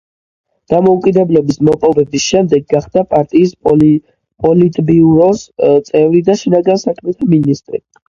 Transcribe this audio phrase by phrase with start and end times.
[0.73, 5.47] დამოუკიდებლობის მოპოვების შემდეგ გახდა პარტიის პოლიტბიუროს
[5.93, 7.89] წევრი და შინაგან საქმეთა მინისტრი.